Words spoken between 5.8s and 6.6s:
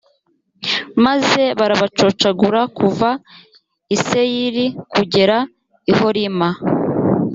i horima.